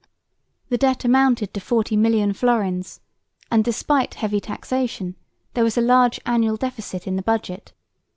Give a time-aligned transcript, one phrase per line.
[0.69, 2.95] The debt amounted to 40,000,000 fl.;
[3.51, 5.15] and, despite heavy taxation,
[5.53, 7.71] there was a large annual deficit in the budget.